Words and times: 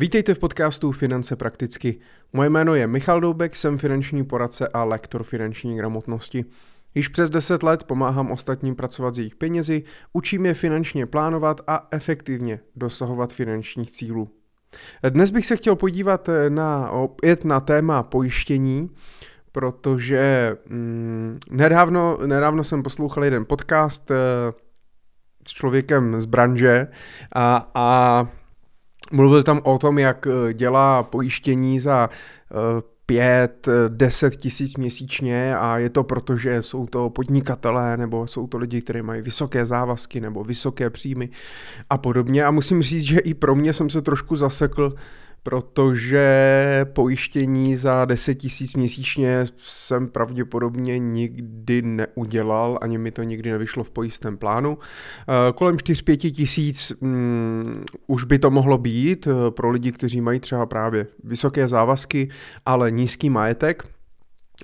Vítejte 0.00 0.34
v 0.34 0.38
podcastu 0.38 0.92
Finance 0.92 1.36
prakticky. 1.36 2.00
Moje 2.32 2.50
jméno 2.50 2.74
je 2.74 2.86
Michal 2.86 3.20
Doubek, 3.20 3.56
jsem 3.56 3.78
finanční 3.78 4.24
poradce 4.24 4.68
a 4.68 4.84
lektor 4.84 5.22
finanční 5.22 5.76
gramotnosti. 5.76 6.44
Již 6.94 7.08
přes 7.08 7.30
10 7.30 7.62
let 7.62 7.84
pomáhám 7.84 8.30
ostatním 8.30 8.76
pracovat 8.76 9.14
s 9.14 9.18
jejich 9.18 9.34
penězi, 9.34 9.82
učím 10.12 10.46
je 10.46 10.54
finančně 10.54 11.06
plánovat 11.06 11.60
a 11.66 11.88
efektivně 11.90 12.60
dosahovat 12.76 13.32
finančních 13.32 13.90
cílů. 13.90 14.28
Dnes 15.10 15.30
bych 15.30 15.46
se 15.46 15.56
chtěl 15.56 15.76
podívat 15.76 16.28
na, 16.48 16.90
opět 16.90 17.44
na 17.44 17.60
téma 17.60 18.02
pojištění, 18.02 18.90
protože 19.52 20.56
mm, 20.68 21.38
nedávno, 21.50 22.18
nedávno 22.26 22.64
jsem 22.64 22.82
poslouchal 22.82 23.24
jeden 23.24 23.44
podcast 23.44 24.10
e, 24.10 24.14
s 25.48 25.50
člověkem 25.50 26.20
z 26.20 26.24
branže 26.24 26.86
a, 27.34 27.70
a 27.74 28.28
Mluvil 29.12 29.42
tam 29.42 29.60
o 29.64 29.78
tom, 29.78 29.98
jak 29.98 30.26
eh, 30.26 30.54
dělá 30.54 31.02
pojištění 31.02 31.80
za 31.80 32.08
eh, 32.10 32.54
pět, 33.06 33.68
deset 33.88 34.36
tisíc 34.36 34.76
měsíčně 34.76 35.56
a 35.56 35.78
je 35.78 35.90
to 35.90 36.04
proto, 36.04 36.36
že 36.36 36.62
jsou 36.62 36.86
to 36.86 37.10
podnikatelé 37.10 37.96
nebo 37.96 38.26
jsou 38.26 38.46
to 38.46 38.58
lidi, 38.58 38.82
kteří 38.82 39.02
mají 39.02 39.22
vysoké 39.22 39.66
závazky 39.66 40.20
nebo 40.20 40.44
vysoké 40.44 40.90
příjmy 40.90 41.28
a 41.90 41.98
podobně. 41.98 42.44
A 42.44 42.50
musím 42.50 42.82
říct, 42.82 43.02
že 43.02 43.18
i 43.18 43.34
pro 43.34 43.54
mě 43.54 43.72
jsem 43.72 43.90
se 43.90 44.02
trošku 44.02 44.36
zasekl 44.36 44.94
protože 45.42 46.86
pojištění 46.92 47.76
za 47.76 48.04
10 48.04 48.34
tisíc 48.34 48.74
měsíčně 48.74 49.44
jsem 49.56 50.08
pravděpodobně 50.08 50.98
nikdy 50.98 51.82
neudělal, 51.82 52.78
ani 52.82 52.98
mi 52.98 53.10
to 53.10 53.22
nikdy 53.22 53.50
nevyšlo 53.50 53.84
v 53.84 53.90
pojistném 53.90 54.36
plánu. 54.36 54.78
Eh, 54.78 55.52
kolem 55.52 55.76
4-5 55.76 56.30
tisíc 56.30 56.92
um, 57.00 57.84
už 58.06 58.24
by 58.24 58.38
to 58.38 58.50
mohlo 58.50 58.78
být 58.78 59.26
eh, 59.26 59.50
pro 59.50 59.70
lidi, 59.70 59.92
kteří 59.92 60.20
mají 60.20 60.40
třeba 60.40 60.66
právě 60.66 61.06
vysoké 61.24 61.68
závazky, 61.68 62.28
ale 62.66 62.90
nízký 62.90 63.30
majetek. 63.30 63.88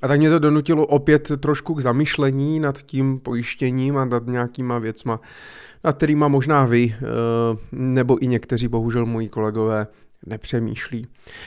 A 0.02 0.08
tak 0.08 0.18
mě 0.18 0.30
to 0.30 0.38
donutilo 0.38 0.86
opět 0.86 1.30
trošku 1.40 1.74
k 1.74 1.80
zamyšlení 1.80 2.60
nad 2.60 2.78
tím 2.82 3.18
pojištěním 3.18 3.96
a 3.96 4.04
nad 4.04 4.26
nějakýma 4.26 4.78
věcma, 4.78 5.20
nad 5.84 5.96
kterýma 5.96 6.28
možná 6.28 6.64
vy, 6.64 6.94
eh, 6.94 7.02
nebo 7.72 8.22
i 8.22 8.26
někteří 8.26 8.68
bohužel 8.68 9.06
moji 9.06 9.28
kolegové 9.28 9.86
nepřemýšlí. 10.26 11.06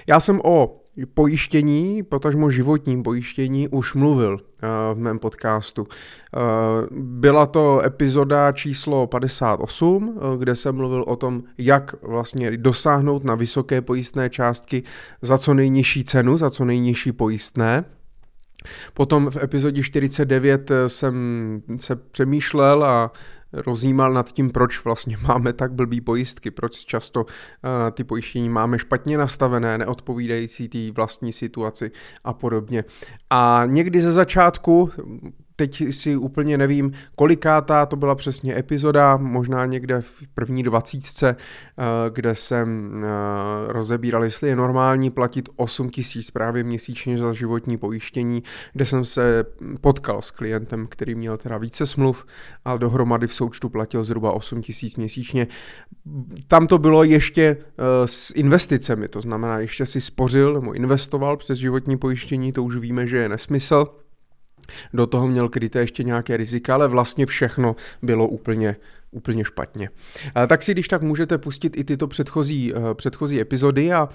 Já 0.10 0.20
jsem 0.20 0.42
o 0.44 0.80
pojištění, 1.14 2.04
potažmo 2.04 2.50
životním 2.50 3.04
pojištění, 3.04 3.68
už 3.68 3.94
mluvil 3.94 4.34
uh, 4.34 4.40
v 4.94 4.98
mém 4.98 5.20
podcastu. 5.20 5.82
Uh, 5.82 5.90
byla 7.00 7.46
to 7.46 7.82
epizoda 7.86 8.52
číslo 8.52 9.08
58, 9.08 10.08
uh, 10.08 10.38
kde 10.38 10.56
jsem 10.56 10.76
mluvil 10.76 11.04
o 11.08 11.16
tom, 11.16 11.44
jak 11.58 11.96
vlastně 12.02 12.58
dosáhnout 12.58 13.24
na 13.24 13.36
vysoké 13.36 13.82
pojistné 13.82 14.30
částky 14.30 14.84
za 15.22 15.38
co 15.38 15.54
nejnižší 15.54 16.04
cenu, 16.04 16.38
za 16.38 16.50
co 16.50 16.66
nejnižší 16.66 17.12
pojistné. 17.12 17.86
Potom 18.94 19.30
v 19.30 19.38
epizodě 19.44 19.84
49 19.84 20.72
jsem 20.88 21.16
se 21.78 21.96
přemýšlel 21.96 22.84
a 22.84 23.12
rozjímal 23.54 24.14
nad 24.14 24.32
tím, 24.32 24.52
proč 24.52 24.84
vlastně 24.84 25.18
máme 25.28 25.54
tak 25.54 25.74
blbý 25.74 26.02
pojistky, 26.02 26.52
proč 26.52 26.86
často 26.86 27.22
uh, 27.22 27.28
ty 27.92 28.04
pojištění 28.04 28.50
máme 28.50 28.80
špatně 28.80 29.18
nastavené, 29.18 29.78
neodpovídající 29.78 30.70
té 30.70 30.92
vlastní 30.92 31.32
situaci 31.32 31.92
a 32.24 32.34
podobně. 32.34 32.84
A 33.30 33.64
někdy 33.66 34.02
ze 34.02 34.14
začátku 34.14 34.92
teď 35.60 35.84
si 35.94 36.16
úplně 36.16 36.58
nevím, 36.58 36.92
kolikátá 37.16 37.86
to 37.86 37.96
byla 37.96 38.16
přesně 38.16 38.58
epizoda, 38.58 39.18
možná 39.18 39.66
někde 39.66 40.02
v 40.02 40.28
první 40.34 40.64
dvacítce, 40.64 41.36
eh, 41.36 41.84
kde 42.10 42.36
jsem 42.36 42.92
eh, 43.04 43.08
rozebíral, 43.74 44.24
jestli 44.24 44.50
je 44.50 44.56
normální 44.56 45.10
platit 45.10 45.50
8 45.56 45.90
tisíc 45.90 46.32
právě 46.32 46.64
měsíčně 46.64 47.18
za 47.18 47.34
životní 47.34 47.78
pojištění, 47.78 48.44
kde 48.74 48.86
jsem 48.86 49.06
se 49.06 49.46
potkal 49.82 50.22
s 50.22 50.32
klientem, 50.32 50.88
který 50.88 51.16
měl 51.16 51.38
teda 51.38 51.58
více 51.58 51.86
smluv, 51.86 52.26
ale 52.66 52.80
dohromady 52.80 53.28
v 53.28 53.34
součtu 53.34 53.70
platil 53.70 54.04
zhruba 54.04 54.32
8 54.32 54.62
tisíc 54.62 54.96
měsíčně. 54.96 55.48
Tam 56.48 56.68
to 56.68 56.78
bylo 56.78 57.04
ještě 57.04 57.44
eh, 57.44 57.84
s 58.06 58.34
investicemi, 58.36 59.08
to 59.08 59.22
znamená, 59.22 59.60
ještě 59.60 59.86
si 59.86 60.02
spořil 60.02 60.54
nebo 60.54 60.74
investoval 60.74 61.38
přes 61.38 61.58
životní 61.58 61.98
pojištění, 61.98 62.52
to 62.52 62.64
už 62.64 62.78
víme, 62.78 63.08
že 63.08 63.18
je 63.18 63.30
nesmysl. 63.30 63.86
Do 64.94 65.08
toho 65.08 65.28
měl 65.28 65.50
kryté 65.50 65.80
ještě 65.80 66.04
nějaké 66.04 66.38
rizika, 66.38 66.74
ale 66.74 66.88
vlastně 66.88 67.26
všechno 67.26 67.76
bylo 68.02 68.28
úplně 68.28 68.76
úplně 69.12 69.46
špatně. 69.46 69.90
Tak 70.48 70.64
si 70.64 70.72
když 70.72 70.88
tak 70.88 71.02
můžete 71.02 71.38
pustit 71.38 71.78
i 71.78 71.84
tyto 71.84 72.08
předchozí, 72.08 72.74
eh, 72.76 72.94
předchozí 72.94 73.42
epizody 73.42 73.94
a 73.94 74.10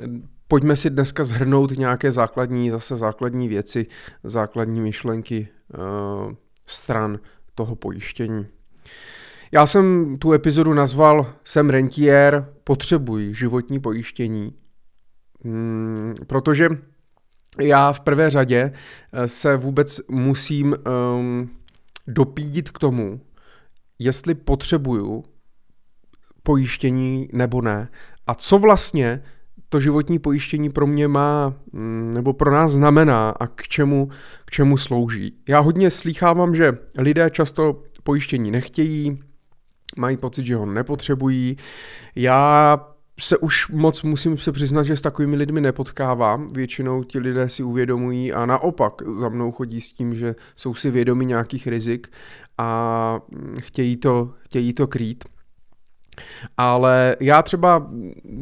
eh, 0.00 0.06
pojďme 0.48 0.76
si 0.76 0.90
dneska 0.90 1.24
zhrnout 1.24 1.70
nějaké 1.78 2.12
základní, 2.12 2.70
zase 2.70 2.96
základní 2.96 3.48
věci, 3.48 3.86
základní 4.24 4.80
myšlenky 4.80 5.48
uh, 5.78 6.32
stran 6.66 7.18
toho 7.54 7.76
pojištění. 7.76 8.46
Já 9.52 9.66
jsem 9.66 10.16
tu 10.18 10.32
epizodu 10.32 10.74
nazval 10.74 11.34
Jsem 11.44 11.70
rentier, 11.70 12.48
potřebuji 12.64 13.34
životní 13.34 13.80
pojištění, 13.80 14.54
hmm, 15.44 16.14
protože 16.26 16.68
já 17.58 17.92
v 17.92 18.00
prvé 18.00 18.30
řadě 18.30 18.72
eh, 19.12 19.28
se 19.28 19.56
vůbec 19.56 20.00
musím 20.08 20.76
um, 21.16 21.50
dopídit 22.06 22.70
k 22.70 22.78
tomu, 22.78 23.20
jestli 23.98 24.34
potřebuju 24.34 25.24
pojištění 26.42 27.28
nebo 27.32 27.62
ne. 27.62 27.88
A 28.26 28.34
co 28.34 28.58
vlastně 28.58 29.22
to 29.68 29.80
životní 29.80 30.18
pojištění 30.18 30.70
pro 30.70 30.86
mě 30.86 31.08
má, 31.08 31.54
mm, 31.72 32.14
nebo 32.14 32.32
pro 32.32 32.52
nás 32.52 32.72
znamená 32.72 33.30
a 33.30 33.46
k 33.46 33.62
čemu, 33.62 34.08
k 34.44 34.50
čemu 34.50 34.76
slouží. 34.76 35.36
Já 35.48 35.60
hodně 35.60 35.90
slýchávám, 35.90 36.54
že 36.54 36.78
lidé 36.98 37.30
často 37.30 37.82
pojištění 38.02 38.50
nechtějí, 38.50 39.20
mají 39.98 40.16
pocit, 40.16 40.46
že 40.46 40.56
ho 40.56 40.66
nepotřebují. 40.66 41.56
Já 42.16 42.78
se 43.20 43.38
už 43.38 43.68
moc 43.68 44.02
musím 44.02 44.38
se 44.38 44.52
přiznat, 44.52 44.82
že 44.82 44.96
s 44.96 45.00
takovými 45.00 45.36
lidmi 45.36 45.60
nepotkávám. 45.60 46.52
Většinou 46.52 47.04
ti 47.04 47.18
lidé 47.18 47.48
si 47.48 47.62
uvědomují 47.62 48.32
a 48.32 48.46
naopak 48.46 49.02
za 49.14 49.28
mnou 49.28 49.52
chodí 49.52 49.80
s 49.80 49.92
tím, 49.92 50.14
že 50.14 50.34
jsou 50.56 50.74
si 50.74 50.90
vědomi 50.90 51.26
nějakých 51.26 51.66
rizik 51.66 52.08
a 52.58 53.20
chtějí 53.60 53.96
to, 53.96 54.32
chtějí 54.38 54.72
to 54.72 54.86
krýt. 54.86 55.24
Ale 56.56 57.16
já 57.20 57.42
třeba 57.42 57.90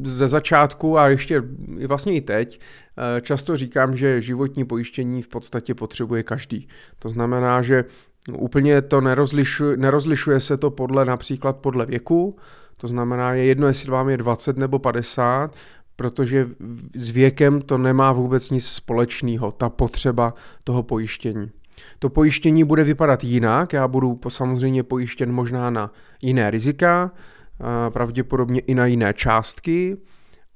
ze 0.03 0.29
začátku 0.29 0.99
a 0.99 1.09
ještě 1.09 1.43
vlastně 1.87 2.15
i 2.15 2.21
teď 2.21 2.61
eh, 3.17 3.21
často 3.21 3.57
říkám, 3.57 3.97
že 3.97 4.23
životní 4.23 4.65
pojištění 4.65 5.23
v 5.23 5.29
podstatě 5.29 5.75
potřebuje 5.75 6.23
každý. 6.23 6.69
To 6.99 7.09
znamená, 7.09 7.63
že 7.63 7.85
úplně 8.33 8.83
to 8.83 9.01
nerozlišuje, 9.01 9.77
nerozlišuje 9.77 10.41
se 10.41 10.57
to 10.57 10.71
podle 10.71 11.05
například 11.05 11.57
podle 11.57 11.87
věku, 11.87 12.37
to 12.81 12.89
znamená, 12.89 13.33
je 13.33 13.45
jedno, 13.45 13.67
jestli 13.67 13.91
vám 13.91 14.09
je 14.09 14.17
20 14.17 14.57
nebo 14.57 14.79
50, 14.79 15.57
protože 15.97 16.47
s 16.95 17.11
věkem 17.11 17.61
to 17.61 17.79
nemá 17.79 18.13
vůbec 18.13 18.51
nic 18.51 18.67
společného, 18.67 19.53
ta 19.53 19.69
potřeba 19.69 20.35
toho 20.65 20.83
pojištění. 20.83 21.51
To 21.99 22.09
pojištění 22.09 22.65
bude 22.65 22.85
vypadat 22.85 23.25
jinak, 23.25 23.73
já 23.73 23.89
budu 23.89 24.21
samozřejmě 24.29 24.83
pojištěn 24.83 25.33
možná 25.33 25.71
na 25.71 25.93
jiné 26.23 26.51
rizika, 26.51 27.11
pravděpodobně 27.89 28.61
i 28.61 28.75
na 28.75 28.87
jiné 28.87 29.15
částky, 29.15 29.97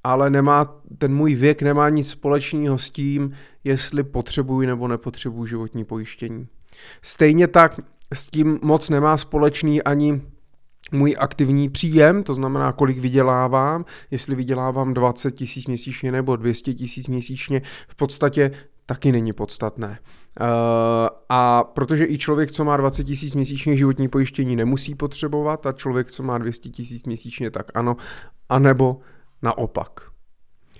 ale 0.05 0.31
nemá, 0.31 0.83
ten 0.99 1.15
můj 1.15 1.35
věk 1.35 1.63
nemá 1.63 1.89
nic 1.89 2.11
společného 2.11 2.79
s 2.79 2.91
tím, 2.91 3.33
jestli 3.65 4.03
potřebuji 4.03 4.67
nebo 4.67 4.89
nepotřebuji 4.89 5.47
životní 5.47 5.85
pojištění. 5.85 6.47
Stejně 7.03 7.49
tak 7.49 7.81
s 8.15 8.27
tím 8.27 8.59
moc 8.63 8.91
nemá 8.91 9.17
společný 9.17 9.83
ani 9.83 10.23
můj 10.93 11.17
aktivní 11.19 11.69
příjem, 11.69 12.23
to 12.23 12.35
znamená, 12.35 12.73
kolik 12.73 12.99
vydělávám, 12.99 13.85
jestli 14.11 14.35
vydělávám 14.35 14.95
20 14.95 15.31
tisíc 15.31 15.67
měsíčně 15.67 16.13
nebo 16.13 16.37
200 16.37 16.75
tisíc 16.75 17.09
měsíčně, 17.09 17.63
v 17.89 17.95
podstatě 17.95 18.51
taky 18.87 19.13
není 19.13 19.33
podstatné. 19.33 19.99
Uh, 20.41 20.47
a 21.29 21.65
protože 21.65 22.07
i 22.07 22.19
člověk, 22.19 22.53
co 22.53 22.65
má 22.65 22.77
20 22.77 23.05
tisíc 23.05 23.35
měsíčně 23.35 23.77
životní 23.77 24.09
pojištění, 24.09 24.57
nemusí 24.57 24.95
potřebovat, 24.95 25.67
a 25.67 25.73
člověk, 25.73 26.11
co 26.11 26.23
má 26.23 26.39
200 26.39 26.69
tisíc 26.69 27.05
měsíčně, 27.05 27.51
tak 27.51 27.67
ano, 27.75 27.97
anebo 28.49 29.01
naopak. 29.43 30.01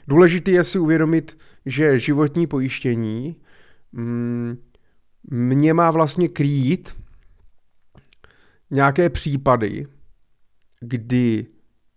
Důležité 0.09 0.51
je 0.51 0.65
si 0.65 0.79
uvědomit, 0.79 1.39
že 1.67 1.99
životní 1.99 2.47
pojištění 2.47 3.37
mm, 3.93 4.57
mě 5.31 5.75
má 5.75 5.91
vlastně 5.91 6.29
krýt 6.29 6.97
nějaké 8.71 9.11
případy, 9.11 9.87
kdy 10.83 11.47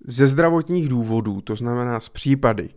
ze 0.08 0.28
zdravotních 0.28 0.90
důvodů, 0.90 1.42
to 1.42 1.56
znamená 1.56 2.00
z 2.00 2.10
případy, 2.10 2.70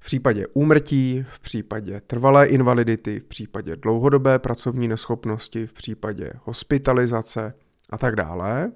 v 0.00 0.04
případě 0.04 0.46
úmrtí, 0.52 1.24
v 1.28 1.40
případě 1.40 2.00
trvalé 2.06 2.46
invalidity, 2.46 3.20
v 3.20 3.24
případě 3.24 3.76
dlouhodobé 3.76 4.38
pracovní 4.38 4.88
neschopnosti, 4.88 5.66
v 5.66 5.72
případě 5.72 6.30
hospitalizace 6.44 7.54
a 7.90 7.98
tak 7.98 8.16
dále, 8.16 8.72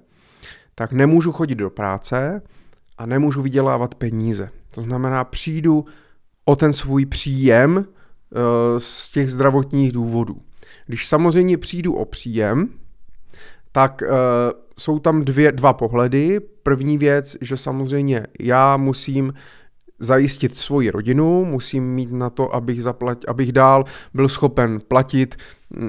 tak 0.75 0.91
nemůžu 0.91 1.31
chodit 1.31 1.55
do 1.55 1.69
práce 1.69 2.41
a 2.97 3.05
nemůžu 3.05 3.41
vydělávat 3.41 3.95
peníze. 3.95 4.49
To 4.71 4.81
znamená, 4.81 5.23
přijdu 5.23 5.85
o 6.45 6.55
ten 6.55 6.73
svůj 6.73 7.05
příjem 7.05 7.77
uh, 7.77 7.83
z 8.77 9.11
těch 9.11 9.31
zdravotních 9.31 9.91
důvodů. 9.91 10.41
Když 10.85 11.07
samozřejmě 11.07 11.57
přijdu 11.57 11.93
o 11.93 12.05
příjem, 12.05 12.69
tak 13.73 14.01
uh, 14.01 14.09
jsou 14.77 14.99
tam 14.99 15.21
dvě, 15.21 15.51
dva 15.51 15.73
pohledy. 15.73 16.39
První 16.63 16.97
věc, 16.97 17.37
že 17.41 17.57
samozřejmě 17.57 18.27
já 18.39 18.77
musím 18.77 19.33
zajistit 19.99 20.57
svoji 20.57 20.89
rodinu, 20.89 21.45
musím 21.45 21.83
mít 21.83 22.11
na 22.11 22.29
to, 22.29 22.55
abych, 22.55 22.83
zaplat, 22.83 23.17
abych 23.27 23.51
dál 23.51 23.83
byl 24.13 24.29
schopen 24.29 24.79
platit 24.87 25.35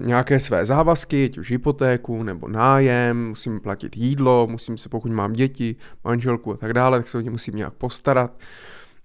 nějaké 0.04 0.40
své 0.40 0.66
závazky, 0.66 1.25
ať 1.25 1.38
už 1.38 1.50
hypotéku 1.50 2.22
nebo 2.22 2.48
nájem, 2.48 3.28
musím 3.28 3.60
platit 3.60 3.96
jídlo, 3.96 4.46
musím 4.50 4.78
se, 4.78 4.88
pokud 4.88 5.12
mám 5.12 5.32
děti, 5.32 5.76
manželku 6.04 6.52
a 6.52 6.56
tak 6.56 6.72
dále, 6.72 6.98
tak 6.98 7.08
se 7.08 7.19
o 7.19 7.20
ně 7.20 7.31
musím 7.31 7.56
nějak 7.56 7.75
postarat 7.75 8.38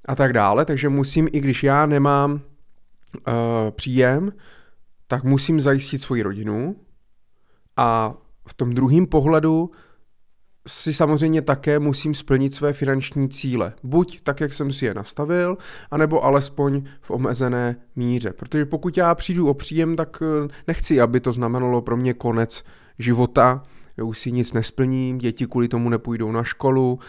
a 0.06 0.16
tak 0.16 0.34
dále. 0.34 0.66
Takže 0.66 0.90
musím, 0.90 1.28
i 1.32 1.40
když 1.40 1.64
já 1.64 1.86
nemám 1.86 2.32
uh, 2.32 2.42
příjem, 3.72 4.34
tak 5.08 5.24
musím 5.24 5.60
zajistit 5.60 6.02
svoji 6.02 6.22
rodinu 6.22 6.76
a 7.78 8.14
v 8.50 8.54
tom 8.54 8.74
druhém 8.74 9.06
pohledu 9.06 9.72
si 10.68 10.94
samozřejmě 10.94 11.42
také 11.42 11.80
musím 11.80 12.14
splnit 12.14 12.54
své 12.54 12.74
finanční 12.74 13.30
cíle. 13.30 13.74
Buď 13.84 14.22
tak, 14.22 14.40
jak 14.40 14.54
jsem 14.54 14.72
si 14.72 14.86
je 14.86 14.94
nastavil, 14.94 15.58
anebo 15.92 16.24
alespoň 16.24 16.84
v 17.02 17.12
omezené 17.12 17.76
míře. 17.96 18.34
Protože 18.34 18.66
pokud 18.66 18.98
já 18.98 19.16
přijdu 19.16 19.50
o 19.50 19.54
příjem, 19.54 19.96
tak 19.96 20.24
eh, 20.24 20.48
nechci, 20.68 21.02
aby 21.02 21.20
to 21.20 21.32
znamenalo 21.32 21.82
pro 21.82 21.98
mě 21.98 22.14
konec 22.14 22.64
života. 23.00 23.64
Já 23.98 24.04
už 24.04 24.20
si 24.20 24.32
nic 24.32 24.54
nesplním, 24.54 25.18
děti 25.18 25.46
kvůli 25.48 25.68
tomu 25.68 25.90
nepůjdou 25.90 26.32
na 26.32 26.44
školu, 26.44 27.00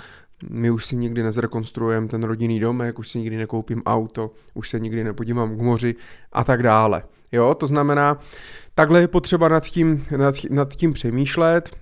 my 0.48 0.70
už 0.70 0.86
si 0.86 0.96
nikdy 0.96 1.22
nezrekonstruujeme 1.22 2.08
ten 2.08 2.22
rodinný 2.22 2.60
domek, 2.60 2.98
už 2.98 3.08
si 3.08 3.18
nikdy 3.18 3.36
nekoupím 3.36 3.82
auto, 3.86 4.30
už 4.54 4.70
se 4.70 4.80
nikdy 4.80 5.04
nepodívám 5.04 5.56
k 5.56 5.60
moři 5.60 5.94
a 6.32 6.44
tak 6.44 6.62
dále. 6.62 7.02
Jo, 7.32 7.54
to 7.54 7.66
znamená, 7.66 8.18
takhle 8.74 9.00
je 9.00 9.08
potřeba 9.08 9.48
nad 9.48 9.64
tím, 9.64 10.06
nad, 10.16 10.34
nad 10.50 10.74
tím 10.74 10.92
přemýšlet, 10.92 11.76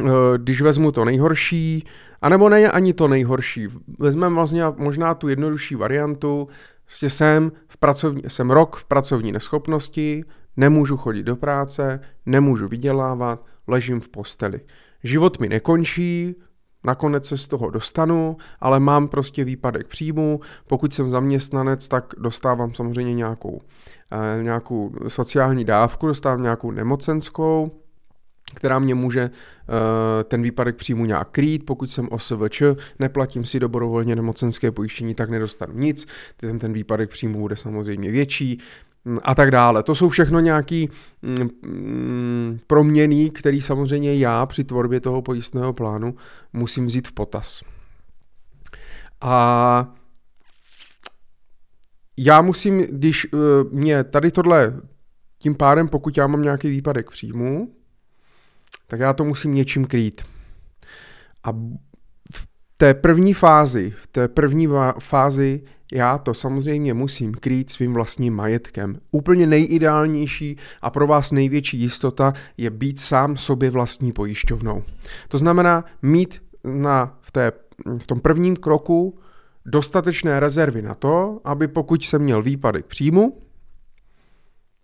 eh, 0.00 0.08
když 0.36 0.60
vezmu 0.60 0.92
to 0.92 1.04
nejhorší, 1.04 1.84
anebo 2.22 2.48
ne 2.48 2.70
ani 2.70 2.92
to 2.92 3.08
nejhorší, 3.08 3.68
vezmeme 3.98 4.34
vlastně 4.34 4.62
možná 4.76 5.14
tu 5.14 5.28
jednodušší 5.28 5.74
variantu, 5.74 6.48
prostě 6.84 7.10
jsem, 7.10 7.52
v 7.68 7.76
pracovní, 7.76 8.22
jsem 8.28 8.50
rok 8.50 8.76
v 8.76 8.84
pracovní 8.84 9.32
neschopnosti, 9.32 10.24
nemůžu 10.56 10.96
chodit 10.96 11.22
do 11.22 11.36
práce, 11.36 12.00
nemůžu 12.26 12.68
vydělávat, 12.68 13.44
ležím 13.66 14.00
v 14.00 14.08
posteli. 14.08 14.60
Život 15.04 15.40
mi 15.40 15.48
nekončí, 15.48 16.36
Nakonec 16.84 17.26
se 17.26 17.36
z 17.36 17.46
toho 17.46 17.70
dostanu, 17.70 18.36
ale 18.60 18.80
mám 18.80 19.08
prostě 19.08 19.44
výpadek 19.44 19.86
příjmu. 19.86 20.40
Pokud 20.66 20.94
jsem 20.94 21.10
zaměstnanec, 21.10 21.88
tak 21.88 22.14
dostávám 22.18 22.74
samozřejmě 22.74 23.14
nějakou, 23.14 23.60
nějakou 24.42 24.92
sociální 25.08 25.64
dávku, 25.64 26.06
dostávám 26.06 26.42
nějakou 26.42 26.70
nemocenskou, 26.70 27.70
která 28.54 28.78
mě 28.78 28.94
může 28.94 29.20
eh, 29.20 30.24
ten 30.24 30.42
výpadek 30.42 30.76
příjmu 30.76 31.04
nějak 31.04 31.28
krýt. 31.30 31.66
Pokud 31.66 31.90
jsem 31.90 32.08
OSVČ, 32.10 32.62
neplatím 32.98 33.44
si 33.44 33.60
dobrovolně 33.60 34.16
nemocenské 34.16 34.70
pojištění, 34.70 35.14
tak 35.14 35.30
nedostanu 35.30 35.74
nic. 35.74 36.06
Ten, 36.36 36.58
ten 36.58 36.72
výpadek 36.72 37.10
příjmu 37.10 37.38
bude 37.38 37.56
samozřejmě 37.56 38.10
větší 38.10 38.58
a 39.22 39.34
tak 39.34 39.50
dále. 39.50 39.82
To 39.82 39.94
jsou 39.94 40.08
všechno 40.08 40.40
nějaký 40.40 40.90
mm, 41.22 41.48
mm, 41.66 42.58
proměny, 42.66 43.30
který 43.30 43.60
samozřejmě 43.60 44.14
já 44.18 44.46
při 44.46 44.64
tvorbě 44.64 45.00
toho 45.00 45.22
pojistného 45.22 45.72
plánu 45.72 46.14
musím 46.52 46.86
vzít 46.86 47.08
v 47.08 47.12
potaz. 47.12 47.62
A 49.20 49.94
já 52.16 52.42
musím, 52.42 52.78
když 52.78 53.32
uh, 53.32 53.40
mě 53.70 54.04
tady 54.04 54.30
tohle, 54.30 54.80
tím 55.38 55.54
pádem, 55.54 55.88
pokud 55.88 56.16
já 56.16 56.26
mám 56.26 56.42
nějaký 56.42 56.70
výpadek 56.70 57.10
příjmu, 57.10 57.74
tak 58.86 59.00
já 59.00 59.12
to 59.12 59.24
musím 59.24 59.54
něčím 59.54 59.84
krýt. 59.84 60.22
A 61.44 61.52
v 62.32 62.48
té 62.76 62.94
první 62.94 63.34
fázi, 63.34 63.94
v 64.02 64.06
té 64.06 64.28
první 64.28 64.68
fázi 64.98 65.62
já 65.92 66.18
to 66.18 66.34
samozřejmě 66.34 66.94
musím 66.94 67.34
krýt 67.34 67.70
svým 67.70 67.94
vlastním 67.94 68.34
majetkem. 68.34 68.98
Úplně 69.10 69.46
nejideálnější 69.46 70.56
a 70.82 70.90
pro 70.90 71.06
vás 71.06 71.32
největší 71.32 71.78
jistota 71.78 72.32
je 72.56 72.70
být 72.70 73.00
sám 73.00 73.36
sobě 73.36 73.70
vlastní 73.70 74.12
pojišťovnou. 74.12 74.82
To 75.28 75.38
znamená 75.38 75.84
mít 76.02 76.42
na, 76.64 77.18
v, 77.20 77.32
té, 77.32 77.52
v 77.98 78.06
tom 78.06 78.20
prvním 78.20 78.56
kroku 78.56 79.18
dostatečné 79.66 80.40
rezervy 80.40 80.82
na 80.82 80.94
to, 80.94 81.40
aby 81.44 81.68
pokud 81.68 82.04
jsem 82.04 82.22
měl 82.22 82.42
výpadek 82.42 82.86
příjmu, 82.86 83.38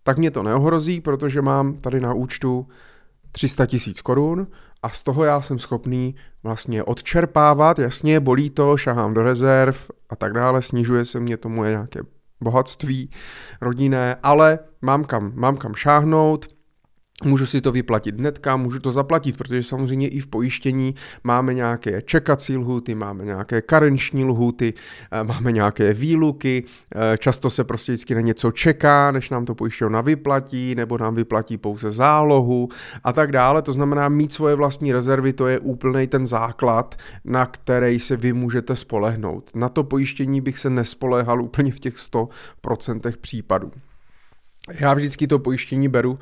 tak 0.03 0.19
mě 0.19 0.31
to 0.31 0.43
neohrozí, 0.43 1.01
protože 1.01 1.43
mám 1.43 1.75
tady 1.75 2.01
na 2.01 2.15
účtu 2.15 2.67
300 3.33 3.67
tisíc 3.67 4.03
korun 4.03 4.47
a 4.83 4.89
z 4.91 5.03
toho 5.03 5.25
já 5.25 5.41
jsem 5.41 5.59
schopný 5.59 6.15
vlastně 6.43 6.83
odčerpávat, 6.83 7.79
jasně, 7.79 8.21
bolí 8.21 8.51
to, 8.51 8.77
šahám 8.77 9.15
do 9.15 9.23
rezerv 9.23 9.77
a 10.11 10.17
tak 10.17 10.33
dále, 10.33 10.63
snižuje 10.63 11.05
se 11.05 11.21
mě 11.21 11.37
to 11.37 11.49
moje 11.49 11.71
nějaké 11.71 12.01
bohatství 12.41 13.11
rodinné, 13.61 14.17
ale 14.23 14.59
mám 14.83 15.05
kam, 15.05 15.33
mám 15.35 15.57
kam 15.57 15.75
šáhnout, 15.75 16.58
Můžu 17.25 17.47
si 17.47 17.61
to 17.61 17.73
vyplatit 17.73 18.19
hnedka, 18.19 18.57
můžu 18.57 18.81
to 18.81 18.93
zaplatit, 18.93 19.37
protože 19.37 19.63
samozřejmě 19.63 20.09
i 20.09 20.21
v 20.21 20.27
pojištění 20.27 20.95
máme 21.25 21.55
nějaké 21.55 22.03
čekací 22.03 22.57
lhuty, 22.57 22.95
máme 22.95 23.25
nějaké 23.25 23.63
karenční 23.63 24.25
lhuty, 24.25 24.75
eh, 25.13 25.25
máme 25.25 25.53
nějaké 25.53 25.95
výluky, 25.95 26.65
eh, 26.95 27.19
často 27.19 27.51
se 27.51 27.65
prostě 27.65 27.93
vždycky 27.93 28.15
na 28.15 28.21
něco 28.21 28.51
čeká, 28.51 29.13
než 29.13 29.31
nám 29.31 29.45
to 29.45 29.55
pojišťovna 29.55 30.01
vyplatí, 30.01 30.75
nebo 30.75 30.99
nám 30.99 31.15
vyplatí 31.15 31.57
pouze 31.57 31.91
zálohu 31.91 32.69
a 33.05 33.13
tak 33.13 33.33
dále. 33.33 33.63
To 33.63 33.73
znamená, 33.73 34.09
mít 34.09 34.33
svoje 34.33 34.55
vlastní 34.55 34.93
rezervy, 34.93 35.33
to 35.33 35.47
je 35.47 35.59
úplný 35.59 36.07
ten 36.07 36.27
základ, 36.27 36.95
na 37.25 37.47
který 37.47 38.01
se 38.01 38.17
vy 38.17 38.33
můžete 38.33 38.77
spolehnout. 38.77 39.51
Na 39.55 39.69
to 39.69 39.85
pojištění 39.85 40.41
bych 40.41 40.59
se 40.59 40.71
nespoléhal 40.71 41.43
úplně 41.43 41.73
v 41.73 41.81
těch 41.81 41.95
100% 41.99 43.17
případů. 43.17 43.73
Já 44.71 44.95
vždycky 44.95 45.27
to 45.27 45.39
pojištění 45.39 45.89
beru 45.89 46.19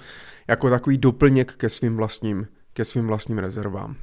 jako 0.48 0.70
takový 0.70 0.98
doplněk 0.98 1.52
ke 1.52 1.68
svým 1.68 1.96
vlastním 1.96 2.46
ke 2.76 2.84
svým 2.84 3.06
vlastním 3.06 3.38
rezervám. 3.38 3.96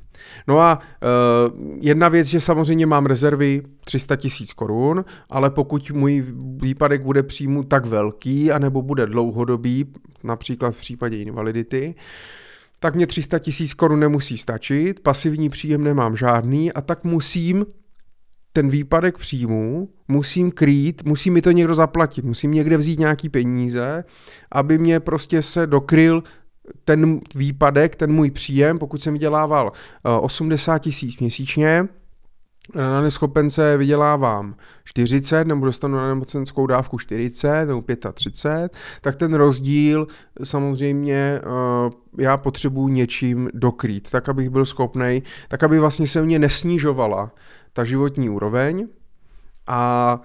No 0.48 0.60
a 0.60 0.80
uh, 0.80 1.78
jedna 1.82 2.10
věc, 2.10 2.28
že 2.28 2.42
samozřejmě 2.42 2.86
mám 2.86 3.06
rezervy 3.06 3.62
300 3.86 4.16
tisíc 4.16 4.54
korun, 4.54 5.06
ale 5.30 5.50
pokud 5.50 5.92
můj 5.92 6.24
výpadek 6.62 7.02
bude 7.02 7.24
příjmu 7.24 7.64
tak 7.64 7.86
velký, 7.86 8.52
anebo 8.52 8.82
bude 8.82 9.06
dlouhodobý, 9.06 9.86
například 10.24 10.76
v 10.76 10.80
případě 10.80 11.18
invalidity, 11.18 11.96
tak 12.80 12.96
mě 12.96 13.08
300 13.08 13.40
tisíc 13.40 13.74
korun 13.74 14.00
nemusí 14.00 14.38
stačit, 14.38 15.00
pasivní 15.00 15.50
příjem 15.50 15.84
nemám 15.84 16.16
žádný 16.16 16.74
a 16.74 16.82
tak 16.82 17.04
musím 17.04 17.66
ten 18.54 18.70
výpadek 18.70 19.18
příjmu 19.18 19.90
musím 20.08 20.52
krýt, 20.52 21.04
musí 21.06 21.30
mi 21.30 21.42
to 21.42 21.52
někdo 21.52 21.76
zaplatit, 21.76 22.26
musím 22.26 22.52
někde 22.52 22.78
vzít 22.78 23.00
nějaký 23.00 23.30
peníze, 23.30 24.04
aby 24.52 24.78
mě 24.78 25.00
prostě 25.00 25.42
se 25.42 25.68
dokryl 25.68 26.24
ten 26.86 27.20
výpadek, 27.36 27.96
ten 27.96 28.12
můj 28.12 28.32
příjem, 28.32 28.80
pokud 28.80 29.04
jsem 29.04 29.14
vydělával 29.14 29.72
80 30.22 30.76
eh, 30.76 30.80
tisíc 30.80 31.20
měsíčně, 31.20 31.88
na 32.76 33.02
neschopence 33.02 33.78
vydělávám 33.78 34.56
40 34.84 35.48
nebo 35.48 35.66
dostanu 35.66 35.98
na 35.98 36.08
nemocenskou 36.08 36.68
dávku 36.68 36.98
40 36.98 37.66
nebo 37.66 37.84
35, 38.14 38.74
tak 39.02 39.16
ten 39.16 39.34
rozdíl 39.34 40.08
samozřejmě 40.44 41.16
eh, 41.16 41.44
já 42.18 42.38
potřebuji 42.38 42.88
něčím 42.88 43.50
dokrýt, 43.54 44.12
tak 44.12 44.30
abych 44.30 44.50
byl 44.50 44.66
schopný, 44.66 45.24
tak 45.48 45.64
aby 45.64 45.80
vlastně 45.80 46.08
se 46.08 46.22
mě 46.22 46.40
nesnižovala 46.40 47.32
ta 47.74 47.84
životní 47.84 48.30
úroveň 48.30 48.88
a 49.68 50.20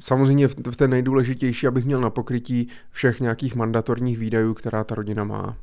samozřejmě 0.00 0.48
v 0.48 0.76
té 0.76 0.88
nejdůležitější, 0.88 1.66
abych 1.66 1.84
měl 1.84 2.00
na 2.00 2.10
pokrytí 2.10 2.68
všech 2.90 3.20
nějakých 3.20 3.54
mandatorních 3.54 4.18
výdajů, 4.18 4.54
která 4.54 4.84
ta 4.84 4.94
rodina 4.94 5.24
má. 5.24 5.56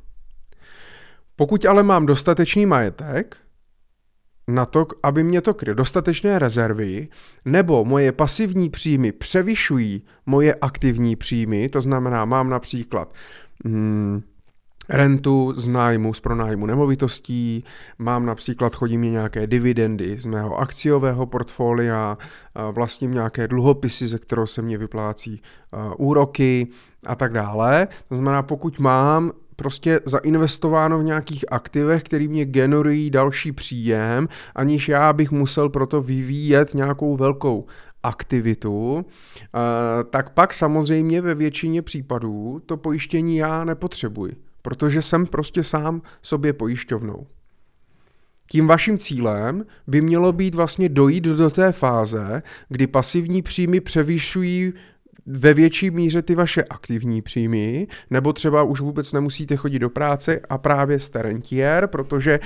Pokud 1.35 1.65
ale 1.65 1.83
mám 1.83 2.05
dostatečný 2.05 2.65
majetek, 2.65 3.37
na 4.47 4.65
to, 4.65 4.87
aby 5.03 5.23
mě 5.23 5.41
to 5.41 5.53
kryl 5.53 5.75
dostatečné 5.75 6.39
rezervy, 6.39 7.07
nebo 7.45 7.85
moje 7.85 8.11
pasivní 8.11 8.69
příjmy 8.69 9.11
převyšují 9.11 10.03
moje 10.25 10.55
aktivní 10.55 11.15
příjmy, 11.15 11.69
to 11.69 11.81
znamená, 11.81 12.25
mám 12.25 12.49
například 12.49 13.13
hmm, 13.65 14.21
rentu 14.89 15.53
z 15.55 15.67
nájmu, 15.67 16.13
z 16.13 16.19
pronájmu 16.19 16.65
nemovitostí, 16.65 17.63
mám 17.99 18.25
například, 18.25 18.75
chodí 18.75 18.97
mi 18.97 19.09
nějaké 19.09 19.47
dividendy 19.47 20.19
z 20.19 20.25
mého 20.25 20.57
akciového 20.57 21.25
portfolia, 21.25 22.17
vlastním 22.71 23.13
nějaké 23.13 23.47
dluhopisy, 23.47 24.07
ze 24.07 24.19
kterého 24.19 24.47
se 24.47 24.61
mě 24.61 24.77
vyplácí 24.77 25.41
úroky 25.97 26.67
a 27.05 27.15
tak 27.15 27.33
dále. 27.33 27.87
To 28.09 28.15
znamená, 28.15 28.43
pokud 28.43 28.79
mám 28.79 29.31
prostě 29.61 29.99
zainvestováno 30.05 30.99
v 30.99 31.03
nějakých 31.03 31.45
aktivech, 31.51 32.03
který 32.03 32.27
mě 32.27 32.45
generují 32.45 33.09
další 33.09 33.51
příjem, 33.51 34.27
aniž 34.55 34.89
já 34.89 35.13
bych 35.13 35.31
musel 35.31 35.69
proto 35.69 36.01
vyvíjet 36.01 36.73
nějakou 36.73 37.17
velkou 37.17 37.65
aktivitu, 38.03 39.05
tak 40.09 40.29
pak 40.29 40.53
samozřejmě 40.53 41.21
ve 41.21 41.35
většině 41.35 41.81
případů 41.81 42.61
to 42.65 42.77
pojištění 42.77 43.37
já 43.37 43.63
nepotřebuji, 43.63 44.33
protože 44.61 45.01
jsem 45.01 45.25
prostě 45.25 45.63
sám 45.63 46.01
sobě 46.21 46.53
pojišťovnou. 46.53 47.27
Tím 48.47 48.67
vaším 48.67 48.97
cílem 48.97 49.65
by 49.87 50.01
mělo 50.01 50.31
být 50.31 50.55
vlastně 50.55 50.89
dojít 50.89 51.23
do 51.23 51.49
té 51.49 51.71
fáze, 51.71 52.43
kdy 52.69 52.87
pasivní 52.87 53.41
příjmy 53.41 53.79
převýšují 53.79 54.73
ve 55.25 55.53
větší 55.53 55.91
míře 55.91 56.21
ty 56.21 56.35
vaše 56.35 56.63
aktivní 56.63 57.21
příjmy, 57.21 57.87
nebo 58.09 58.33
třeba 58.33 58.63
už 58.63 58.81
vůbec 58.81 59.13
nemusíte 59.13 59.55
chodit 59.55 59.79
do 59.79 59.89
práce 59.89 60.39
a 60.49 60.57
právě 60.57 60.99
jste 60.99 61.21
rentier, 61.21 61.87
protože 61.87 62.39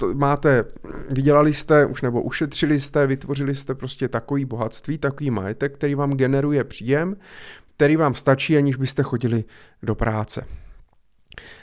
uh, 0.00 0.14
máte, 0.14 0.64
vydělali 1.10 1.54
jste 1.54 1.86
už 1.86 2.02
nebo 2.02 2.22
ušetřili 2.22 2.80
jste, 2.80 3.06
vytvořili 3.06 3.54
jste 3.54 3.74
prostě 3.74 4.08
takový 4.08 4.44
bohatství, 4.44 4.98
takový 4.98 5.30
majetek, 5.30 5.74
který 5.74 5.94
vám 5.94 6.12
generuje 6.12 6.64
příjem, 6.64 7.16
který 7.76 7.96
vám 7.96 8.14
stačí, 8.14 8.56
aniž 8.56 8.76
byste 8.76 9.02
chodili 9.02 9.44
do 9.82 9.94
práce. 9.94 10.46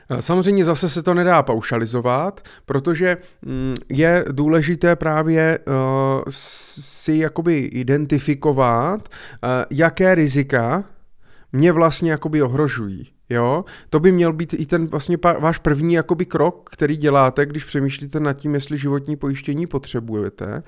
Eh, 0.09 0.21
samozřejmě 0.21 0.65
zase 0.65 0.89
se 0.89 1.03
to 1.03 1.13
nedá 1.13 1.43
paušalizovat, 1.43 2.41
protože 2.65 3.17
mm, 3.41 3.75
je 3.89 4.25
důležité 4.31 4.95
právě 4.95 5.59
eh, 5.59 5.71
si 6.29 7.17
jakoby 7.17 7.57
identifikovat, 7.57 9.09
eh, 9.09 9.65
jaké 9.69 10.15
rizika 10.15 10.83
mě 11.51 11.71
vlastně 11.71 12.11
jakoby 12.11 12.41
ohrožují. 12.41 13.18
Jo, 13.29 13.65
to 13.89 13.99
by 13.99 14.11
měl 14.11 14.33
být 14.33 14.53
i 14.53 14.65
ten 14.65 14.87
vlastně 14.87 15.17
váš 15.39 15.57
první 15.57 15.93
jakoby 15.93 16.25
krok, 16.25 16.69
který 16.71 16.97
děláte, 16.97 17.45
když 17.45 17.63
přemýšlíte 17.63 18.19
nad 18.19 18.33
tím, 18.33 18.53
jestli 18.53 18.77
životní 18.77 19.15
pojištění 19.15 19.67
potřebujete, 19.67 20.63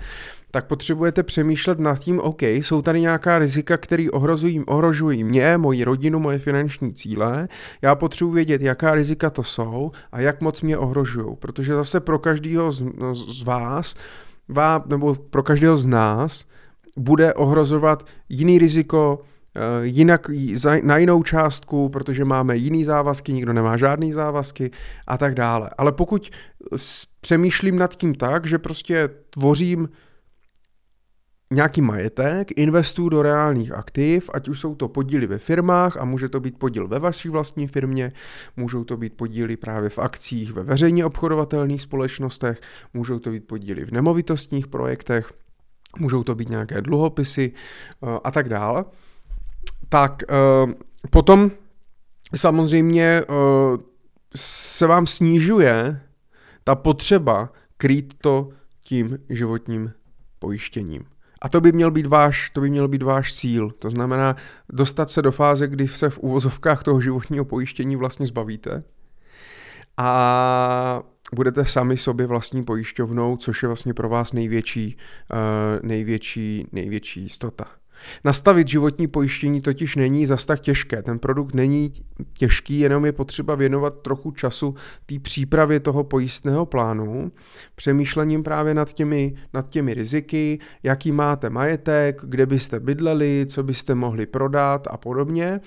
tak 0.52 0.66
potřebujete 0.66 1.24
přemýšlet 1.24 1.80
nad 1.80 2.00
tím, 2.00 2.20
OK, 2.20 2.42
jsou 2.42 2.82
tady 2.82 3.02
nějaká 3.02 3.40
rizika, 3.40 3.78
které 3.78 4.08
ohrozují, 4.12 4.64
ohrožují 4.66 5.24
mě, 5.24 5.58
moji 5.58 5.84
rodinu, 5.84 6.20
moje 6.20 6.40
finanční 6.40 6.94
cíle. 6.94 7.48
Já 7.82 7.96
potřebuji 7.96 8.32
vědět, 8.32 8.62
jaká 8.62 8.96
rizika 8.96 9.30
to 9.30 9.44
jsou 9.44 9.92
a 10.12 10.20
jak 10.20 10.42
moc 10.42 10.62
mě 10.62 10.78
ohrožují, 10.78 11.36
protože 11.40 11.74
zase 11.74 12.00
pro 12.00 12.20
každého 12.20 12.72
z, 12.72 12.84
z 13.14 13.44
vás, 13.44 13.96
vá, 14.48 14.84
nebo 14.88 15.16
pro 15.16 15.44
každého 15.44 15.78
z 15.78 15.88
nás, 15.88 16.46
bude 16.98 17.34
ohrozovat 17.34 18.06
jiný 18.30 18.58
riziko, 18.58 19.22
jinak 19.82 20.30
na 20.84 20.98
jinou 20.98 21.24
částku, 21.24 21.90
protože 21.90 22.26
máme 22.26 22.58
jiný 22.58 22.86
závazky, 22.86 23.34
nikdo 23.34 23.54
nemá 23.54 23.78
žádný 23.78 24.12
závazky 24.12 24.72
a 25.08 25.18
tak 25.18 25.36
dále. 25.36 25.70
Ale 25.78 25.92
pokud 25.92 26.30
přemýšlím 27.22 27.76
nad 27.76 27.96
tím 27.96 28.16
tak, 28.16 28.46
že 28.46 28.58
prostě 28.58 29.10
tvořím 29.30 29.90
nějaký 31.52 31.82
majetek, 31.82 32.48
investuju 32.56 33.10
do 33.10 33.22
reálných 33.22 33.72
aktiv, 33.72 34.30
ať 34.34 34.50
už 34.50 34.60
jsou 34.60 34.76
to 34.76 34.88
podíly 34.88 35.28
ve 35.28 35.38
firmách 35.38 35.98
a 35.98 36.06
může 36.06 36.30
to 36.30 36.40
být 36.40 36.60
podíl 36.60 36.88
ve 36.88 37.00
vaší 37.00 37.30
vlastní 37.30 37.68
firmě, 37.68 38.12
můžou 38.58 38.84
to 38.84 38.98
být 38.98 39.14
podíly 39.14 39.58
právě 39.58 39.90
v 39.90 40.00
akcích 40.00 40.52
ve 40.52 40.64
veřejně 40.64 41.06
obchodovatelných 41.06 41.82
společnostech, 41.82 42.62
můžou 42.94 43.20
to 43.20 43.30
být 43.30 43.48
podíly 43.48 43.86
v 43.86 43.92
nemovitostních 43.92 44.68
projektech, 44.68 45.34
můžou 46.00 46.24
to 46.24 46.36
být 46.36 46.50
nějaké 46.50 46.82
dluhopisy 46.82 47.52
eh, 48.04 48.20
a 48.24 48.32
tak 48.32 48.50
dále 48.50 48.86
tak 49.92 50.24
uh, 50.66 50.72
potom 51.10 51.52
samozřejmě 52.36 53.22
uh, 53.22 53.36
se 54.36 54.88
vám 54.88 55.08
snižuje 55.08 56.02
ta 56.64 56.76
potřeba 56.76 57.50
krýt 57.78 58.14
to 58.22 58.50
tím 58.84 59.18
životním 59.30 59.92
pojištěním. 60.40 61.04
A 61.42 61.50
to 61.50 61.62
by 61.62 61.72
měl 61.72 61.92
být 61.92 62.06
váš, 62.06 62.50
to 62.50 62.62
by 62.62 62.70
měl 62.70 62.88
být 62.88 63.02
váš 63.02 63.34
cíl. 63.34 63.72
To 63.72 63.90
znamená 63.90 64.36
dostat 64.70 65.10
se 65.10 65.22
do 65.22 65.32
fáze, 65.32 65.68
kdy 65.68 65.88
se 65.88 66.10
v 66.10 66.20
uvozovkách 66.20 66.84
toho 66.84 67.02
životního 67.02 67.46
pojištění 67.46 67.96
vlastně 67.96 68.26
zbavíte 68.26 68.84
a 69.98 71.04
budete 71.36 71.66
sami 71.66 71.98
sobě 71.98 72.28
vlastní 72.28 72.64
pojišťovnou, 72.64 73.38
což 73.38 73.64
je 73.64 73.68
vlastně 73.68 73.94
pro 73.94 74.10
vás 74.10 74.34
největší, 74.34 74.98
uh, 75.34 75.88
největší, 75.90 76.68
největší 76.72 77.22
jistota. 77.22 77.81
Nastavit 78.24 78.68
životní 78.68 79.08
pojištění 79.08 79.62
totiž 79.62 79.96
není 79.96 80.26
zas 80.26 80.46
tak 80.46 80.60
těžké. 80.60 81.04
Ten 81.04 81.20
produkt 81.20 81.54
není 81.54 81.92
těžký, 82.34 82.80
jenom 82.80 83.06
je 83.06 83.12
potřeba 83.12 83.56
věnovat 83.56 84.02
trochu 84.02 84.32
času 84.32 84.76
té 85.06 85.20
přípravě 85.20 85.80
toho 85.80 86.04
pojistného 86.04 86.66
plánu, 86.66 87.32
přemýšlením 87.76 88.44
právě 88.44 88.74
nad 88.74 88.94
těmi, 88.94 89.34
nad 89.54 89.70
těmi 89.70 89.94
riziky, 89.94 90.60
jaký 90.84 91.12
máte 91.12 91.50
majetek, 91.50 92.22
kde 92.24 92.46
byste 92.46 92.80
bydleli, 92.80 93.46
co 93.50 93.64
byste 93.64 93.96
mohli 93.96 94.26
prodat 94.26 94.88
a 94.92 94.98
podobně. 94.98 95.60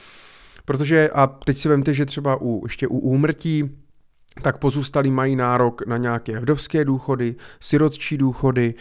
Protože, 0.64 1.08
a 1.08 1.26
teď 1.26 1.58
si 1.58 1.68
vemte, 1.68 1.94
že 1.94 2.06
třeba 2.06 2.38
u, 2.40 2.60
ještě 2.64 2.88
u 2.88 2.98
úmrtí, 2.98 3.70
tak 4.42 4.58
pozůstalí 4.58 5.10
mají 5.10 5.36
nárok 5.36 5.86
na 5.86 5.96
nějaké 5.96 6.40
vdovské 6.40 6.84
důchody, 6.84 7.34
sirotčí 7.60 8.16
důchody, 8.16 8.74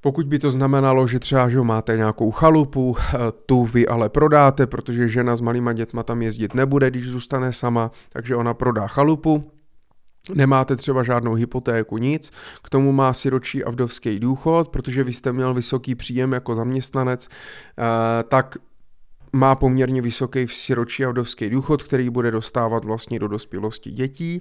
pokud 0.00 0.26
by 0.26 0.38
to 0.38 0.50
znamenalo, 0.50 1.06
že 1.06 1.18
třeba 1.18 1.48
že 1.48 1.60
máte 1.60 1.96
nějakou 1.96 2.30
chalupu, 2.30 2.96
eh, 2.98 3.18
tu 3.46 3.64
vy 3.64 3.88
ale 3.88 4.08
prodáte, 4.08 4.66
protože 4.66 5.08
žena 5.08 5.36
s 5.36 5.40
malýma 5.40 5.72
dětma 5.72 6.02
tam 6.02 6.22
jezdit 6.22 6.54
nebude, 6.54 6.90
když 6.90 7.08
zůstane 7.08 7.52
sama, 7.52 7.90
takže 8.12 8.36
ona 8.36 8.54
prodá 8.54 8.86
chalupu, 8.86 9.52
nemáte 10.34 10.76
třeba 10.76 11.02
žádnou 11.02 11.34
hypotéku, 11.34 11.98
nic, 11.98 12.30
k 12.62 12.70
tomu 12.70 12.92
má 12.92 13.12
siročí 13.12 13.64
a 13.64 13.70
vdovský 13.70 14.20
důchod, 14.20 14.68
protože 14.68 15.04
vy 15.04 15.12
jste 15.12 15.32
měl 15.32 15.54
vysoký 15.54 15.94
příjem 15.94 16.32
jako 16.32 16.54
zaměstnanec, 16.54 17.28
eh, 17.28 18.22
tak 18.22 18.56
má 19.32 19.54
poměrně 19.54 20.02
vysoký 20.02 20.48
siročí 20.48 21.04
a 21.04 21.10
vdovský 21.10 21.50
důchod, 21.50 21.82
který 21.82 22.10
bude 22.10 22.30
dostávat 22.30 22.84
vlastně 22.84 23.18
do 23.18 23.28
dospělosti 23.28 23.90
dětí. 23.90 24.40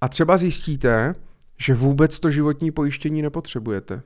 A 0.00 0.08
třeba 0.08 0.36
zjistíte, 0.36 1.14
že 1.58 1.74
vůbec 1.74 2.20
to 2.20 2.30
životní 2.30 2.70
pojištění 2.70 3.22
nepotřebujete. 3.22 4.02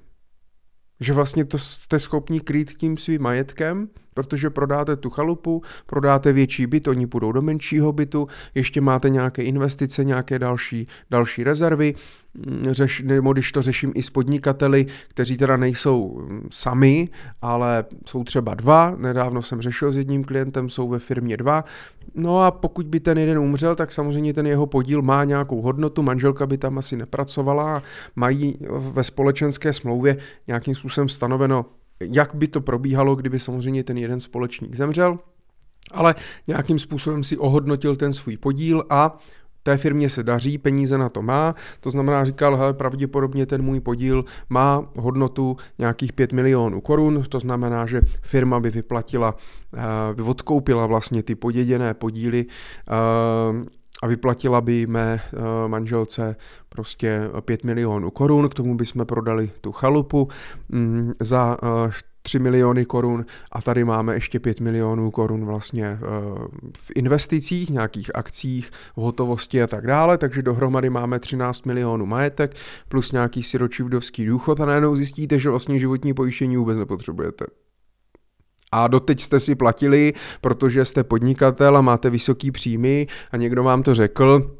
Že 1.01 1.13
vlastně 1.13 1.45
to 1.45 1.59
jste 1.59 1.99
schopni 1.99 2.41
krýt 2.41 2.71
tím 2.71 2.97
svým 2.97 3.23
majetkem, 3.23 3.89
protože 4.19 4.51
prodáte 4.51 4.97
tu 4.97 5.11
chalupu, 5.11 5.63
prodáte 5.87 6.33
větší 6.33 6.67
byt, 6.67 6.89
oni 6.89 7.07
půjdou 7.07 7.33
do 7.33 7.43
menšího 7.43 7.93
bytu, 7.93 8.27
ještě 8.55 8.81
máte 8.81 9.11
nějaké 9.11 9.43
investice, 9.43 10.05
nějaké 10.05 10.39
další, 10.39 10.87
další 11.11 11.45
rezervy, 11.45 11.95
mm, 12.35 12.63
řeš, 12.71 13.03
nebo 13.07 13.33
když 13.33 13.53
to 13.53 13.63
řeším 13.63 13.93
i 13.95 14.03
s 14.03 14.11
podnikateli, 14.11 14.87
kteří 15.09 15.37
teda 15.37 15.57
nejsou 15.57 16.19
mm, 16.19 16.49
sami, 16.51 17.09
ale 17.43 17.85
jsou 18.07 18.25
třeba 18.25 18.55
dva, 18.55 18.95
nedávno 18.99 19.43
jsem 19.43 19.61
řešil 19.61 19.93
s 19.93 19.97
jedním 19.97 20.25
klientem, 20.25 20.69
jsou 20.69 20.89
ve 20.89 20.99
firmě 20.99 21.37
dva, 21.37 21.65
no 22.15 22.43
a 22.43 22.51
pokud 22.51 22.87
by 22.87 23.01
ten 23.01 23.19
jeden 23.19 23.39
umřel, 23.39 23.75
tak 23.75 23.93
samozřejmě 23.93 24.35
ten 24.35 24.47
jeho 24.47 24.67
podíl 24.67 25.03
má 25.03 25.25
nějakou 25.25 25.63
hodnotu, 25.63 26.03
manželka 26.03 26.47
by 26.47 26.59
tam 26.59 26.79
asi 26.79 26.97
nepracovala, 26.97 27.83
mají 28.17 28.59
ve 28.71 29.05
společenské 29.05 29.73
smlouvě 29.73 30.17
nějakým 30.47 30.75
způsobem 30.75 31.09
stanoveno 31.09 31.78
jak 32.01 32.35
by 32.35 32.49
to 32.49 32.61
probíhalo, 32.61 33.17
kdyby 33.17 33.39
samozřejmě 33.39 33.85
ten 33.85 33.99
jeden 33.99 34.21
společník 34.21 34.75
zemřel, 34.75 35.19
ale 35.91 36.15
nějakým 36.47 36.79
způsobem 36.79 37.25
si 37.25 37.37
ohodnotil 37.37 37.97
ten 37.97 38.13
svůj 38.13 38.37
podíl 38.37 38.85
a 38.91 39.19
té 39.63 39.77
firmě 39.77 40.09
se 40.09 40.23
daří, 40.23 40.59
peníze 40.59 40.99
na 40.99 41.09
to 41.09 41.23
má, 41.23 41.55
to 41.81 41.91
znamená, 41.91 42.25
říkal, 42.25 42.57
hele, 42.57 42.75
pravděpodobně 42.75 43.47
ten 43.47 43.63
můj 43.63 43.81
podíl 43.81 44.25
má 44.49 44.89
hodnotu 44.97 45.57
nějakých 45.79 46.13
5 46.13 46.33
milionů 46.33 46.81
korun, 46.81 47.23
to 47.29 47.41
znamená, 47.41 47.87
že 47.87 48.01
firma 48.23 48.61
by 48.61 48.71
vyplatila, 48.71 49.35
eh, 49.77 50.15
by 50.15 50.23
odkoupila 50.23 50.87
vlastně 50.87 51.23
ty 51.23 51.35
poděděné 51.35 51.95
podíly 51.95 52.47
eh, 52.49 53.78
a 54.03 54.07
vyplatila 54.07 54.61
by 54.61 54.87
mé 54.87 55.21
eh, 55.23 55.69
manželce 55.69 56.37
prostě 56.69 57.21
5 57.41 57.65
milionů 57.65 58.11
korun, 58.11 58.49
k 58.49 58.55
tomu 58.55 58.77
bychom 58.77 59.07
prodali 59.07 59.51
tu 59.61 59.73
chalupu 59.73 60.29
mm, 60.69 61.13
za 61.21 61.57
3 62.23 62.39
eh, 62.39 62.41
miliony 62.41 62.85
korun 62.85 63.25
a 63.53 63.63
tady 63.63 63.85
máme 63.85 64.15
ještě 64.15 64.41
5 64.41 64.61
milionů 64.61 65.11
korun 65.11 65.45
vlastně 65.45 65.87
eh, 65.87 65.99
v 66.77 66.91
investicích, 66.95 67.71
nějakých 67.71 68.11
akcích, 68.15 68.71
v 68.97 69.01
hotovosti 69.01 69.63
a 69.63 69.67
tak 69.67 69.87
dále, 69.87 70.19
takže 70.19 70.43
dohromady 70.43 70.91
máme 70.91 71.19
13 71.21 71.67
milionů 71.67 72.07
majetek 72.07 72.57
plus 72.89 73.13
nějaký 73.13 73.43
siročí 73.43 73.83
vdovský 73.83 74.27
důchod 74.27 74.61
a 74.61 74.67
najednou 74.67 74.97
zjistíte, 74.97 75.39
že 75.39 75.51
vlastně 75.51 75.79
životní 75.79 76.15
pojištění 76.15 76.57
vůbec 76.57 76.79
nepotřebujete. 76.79 77.45
A 78.73 78.89
doteď 78.89 79.23
jste 79.23 79.41
si 79.41 79.55
platili, 79.55 80.13
protože 80.41 80.85
jste 80.85 81.05
podnikatel 81.05 81.77
a 81.77 81.81
máte 81.81 82.11
vysoký 82.11 82.51
příjmy 82.51 83.07
a 83.33 83.37
někdo 83.37 83.65
vám 83.65 83.83
to 83.83 83.95
řekl, 83.95 84.55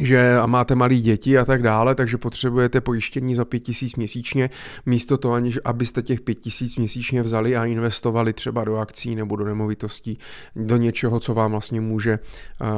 že 0.00 0.36
a 0.36 0.46
máte 0.46 0.74
malé 0.74 0.94
děti 0.94 1.38
a 1.38 1.44
tak 1.44 1.62
dále, 1.62 1.94
takže 1.94 2.18
potřebujete 2.18 2.80
pojištění 2.80 3.34
za 3.34 3.44
5 3.44 3.60
tisíc 3.60 3.96
měsíčně, 3.96 4.50
místo 4.86 5.18
toho, 5.18 5.34
aniž 5.34 5.58
abyste 5.64 6.02
těch 6.02 6.20
5 6.20 6.34
tisíc 6.34 6.76
měsíčně 6.76 7.22
vzali 7.22 7.56
a 7.56 7.64
investovali 7.64 8.32
třeba 8.32 8.64
do 8.64 8.76
akcí 8.76 9.14
nebo 9.14 9.36
do 9.36 9.44
nemovitostí, 9.44 10.18
do 10.56 10.76
něčeho, 10.76 11.20
co 11.20 11.34
vám 11.34 11.50
vlastně 11.50 11.80
může, 11.80 12.18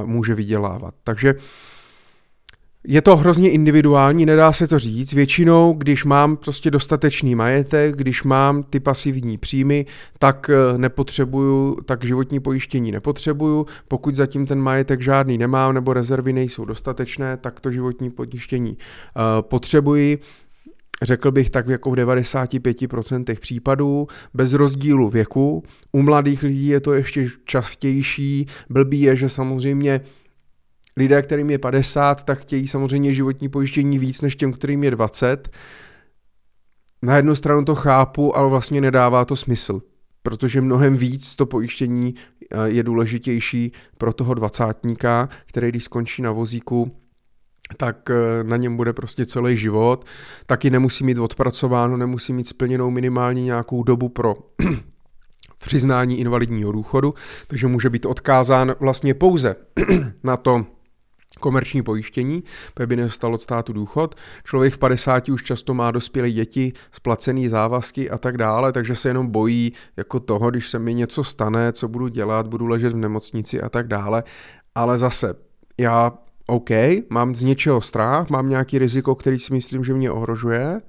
může 0.05 0.35
vydělávat. 0.35 0.95
Takže 1.05 1.35
Je 2.89 3.03
to 3.03 3.17
hrozně 3.17 3.51
individuální, 3.51 4.27
nedá 4.27 4.53
se 4.53 4.67
to 4.67 4.79
říct. 4.79 5.13
Většinou, 5.13 5.73
když 5.73 6.05
mám 6.05 6.37
prostě 6.37 6.71
dostatečný 6.71 7.35
majetek, 7.35 7.97
když 7.97 8.23
mám 8.23 8.63
ty 8.63 8.81
pasivní 8.81 9.39
příjmy, 9.39 9.87
tak 10.19 10.51
eh, 10.51 10.79
nepotřebuju, 10.79 11.77
tak 11.85 12.05
životní 12.05 12.41
pojištění 12.41 12.93
nepotřebuju. 12.93 13.67
Pokud 13.89 14.15
zatím 14.15 14.47
ten 14.47 14.61
majetek 14.61 15.01
žádný 15.01 15.39
nemám 15.39 15.75
nebo 15.75 15.93
rezervy 15.93 16.33
nejsou 16.33 16.65
dostatečné, 16.65 17.37
tak 17.37 17.61
to 17.61 17.73
životní 17.73 18.11
pojištění 18.11 18.71
uh, 18.71 19.23
potřebuji 19.41 20.19
řekl 21.03 21.31
bych 21.31 21.51
tak 21.51 21.69
jako 21.69 21.91
v 21.91 21.95
95% 21.95 23.39
případů, 23.41 24.07
bez 24.35 24.53
rozdílu 24.53 25.09
věku. 25.09 25.65
U 25.93 26.03
mladých 26.03 26.43
lidí 26.43 26.67
je 26.67 26.81
to 26.81 26.93
ještě 26.93 27.29
častější. 27.45 28.47
Blbý 28.71 29.01
je, 29.01 29.17
že 29.17 29.29
samozřejmě 29.29 30.01
lidé, 30.97 31.23
kterým 31.23 31.51
je 31.51 31.59
50, 31.59 32.25
tak 32.25 32.39
chtějí 32.39 32.69
samozřejmě 32.69 33.13
životní 33.13 33.49
pojištění 33.49 33.99
víc 33.99 34.21
než 34.21 34.37
těm, 34.37 34.53
kterým 34.53 34.85
je 34.85 34.91
20. 34.91 35.49
Na 37.03 37.17
jednu 37.17 37.35
stranu 37.35 37.65
to 37.65 37.75
chápu, 37.75 38.37
ale 38.37 38.51
vlastně 38.51 38.81
nedává 38.81 39.25
to 39.25 39.37
smysl, 39.37 39.81
protože 40.23 40.61
mnohem 40.61 40.97
víc 40.97 41.37
to 41.37 41.47
pojištění 41.47 42.15
eh, 42.15 42.69
je 42.69 42.83
důležitější 42.83 43.73
pro 43.99 44.13
toho 44.13 44.35
dvacátníka, 44.35 45.29
který 45.47 45.69
když 45.69 45.85
skončí 45.85 46.23
na 46.23 46.33
vozíku, 46.33 46.97
tak 47.77 48.11
eh, 48.11 48.45
na 48.45 48.57
něm 48.57 48.77
bude 48.77 48.93
prostě 48.93 49.27
celý 49.27 49.57
život. 49.57 50.05
Taky 50.47 50.71
nemusí 50.71 51.05
mít 51.05 51.19
odpracováno, 51.19 51.97
nemusí 51.97 52.33
mít 52.33 52.49
splněnou 52.49 52.91
minimální 52.91 53.45
nějakou 53.45 53.83
dobu 53.83 54.09
pro 54.09 54.35
přiznání 55.65 56.21
invalidního 56.21 56.73
důchodu, 56.73 57.15
takže 57.47 57.67
může 57.67 57.91
být 57.91 58.07
odkázán 58.07 58.75
vlastně 58.81 59.15
pouze 59.15 59.57
na 60.25 60.37
to 60.37 60.67
komerční 61.43 61.83
pojištění, 61.83 62.45
by 62.87 62.97
nedostal 62.97 63.35
od 63.35 63.43
státu 63.43 63.73
důchod. 63.73 64.15
Člověk 64.45 64.75
v 64.75 64.79
50 64.79 65.29
už 65.29 65.43
často 65.43 65.75
má 65.75 65.91
dospělé 65.91 66.31
děti, 66.31 66.73
splacený 66.93 67.49
závazky 67.49 68.11
a 68.11 68.19
tak 68.19 68.39
dále, 68.39 68.73
takže 68.73 68.95
se 68.95 69.09
jenom 69.09 69.27
bojí 69.27 69.73
jako 69.97 70.21
toho, 70.21 70.51
když 70.51 70.71
se 70.71 70.79
mi 70.79 70.95
něco 70.95 71.25
stane, 71.25 71.73
co 71.73 71.89
budu 71.89 72.09
dělat, 72.09 72.47
budu 72.47 72.67
ležet 72.67 72.93
v 72.93 72.97
nemocnici 72.97 73.61
a 73.61 73.69
tak 73.69 73.89
dále. 73.89 74.23
Ale 74.75 74.99
zase, 74.99 75.35
já 75.79 76.13
OK, 76.47 76.71
mám 77.11 77.35
z 77.35 77.43
něčeho 77.43 77.81
strach, 77.81 78.31
mám 78.31 78.49
nějaký 78.49 78.79
riziko, 78.79 79.15
který 79.15 79.39
si 79.39 79.53
myslím, 79.53 79.85
že 79.85 79.95
mě 79.95 80.11
ohrožuje, 80.11 80.81